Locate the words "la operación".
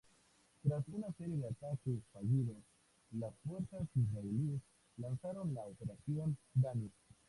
5.53-6.37